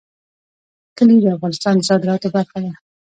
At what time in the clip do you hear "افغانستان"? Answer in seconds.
1.35-1.73